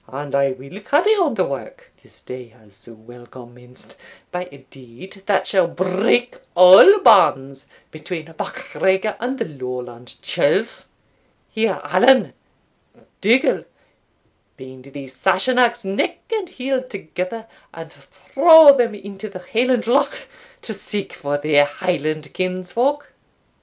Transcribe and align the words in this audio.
And 0.07 0.33
I 0.33 0.49
will 0.53 0.79
carry 0.79 1.13
on 1.13 1.35
the 1.35 1.45
work, 1.45 1.91
this 2.01 2.21
day 2.23 2.47
has 2.47 2.73
so 2.75 2.93
well 2.95 3.27
commenced, 3.27 3.97
by 4.31 4.45
a 4.51 4.65
deed 4.71 5.21
that 5.27 5.45
shall 5.45 5.67
break 5.67 6.37
all 6.55 6.97
bands 7.01 7.67
between 7.91 8.33
MacGregor 8.39 9.15
and 9.19 9.37
the 9.37 9.45
Lowland 9.45 10.15
churls. 10.23 10.87
Here 11.51 11.79
Allan 11.83 12.33
Dougal 13.21 13.65
bind 14.57 14.85
these 14.85 15.15
Sassenachs 15.15 15.85
neck 15.85 16.17
and 16.33 16.49
heel 16.49 16.81
together, 16.81 17.45
and 17.71 17.93
throw 17.93 18.75
them 18.75 18.95
into 18.95 19.29
the 19.29 19.45
Highland 19.53 19.85
Loch 19.85 20.27
to 20.63 20.73
seek 20.73 21.13
for 21.13 21.37
their 21.37 21.65
Highland 21.65 22.33
kinsfolk." 22.33 23.13